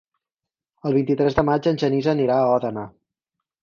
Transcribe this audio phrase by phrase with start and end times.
[0.91, 2.91] El vint-i-tres de maig en Genís anirà a Òdena.